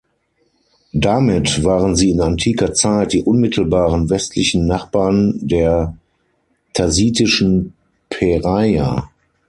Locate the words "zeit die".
2.73-3.21